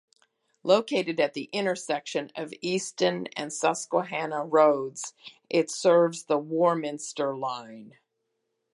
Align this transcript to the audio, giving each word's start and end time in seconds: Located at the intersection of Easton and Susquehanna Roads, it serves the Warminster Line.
Located 0.63 1.19
at 1.19 1.35
the 1.35 1.43
intersection 1.53 2.31
of 2.35 2.55
Easton 2.59 3.27
and 3.37 3.53
Susquehanna 3.53 4.43
Roads, 4.45 5.13
it 5.47 5.69
serves 5.69 6.23
the 6.23 6.39
Warminster 6.39 7.37
Line. 7.37 7.97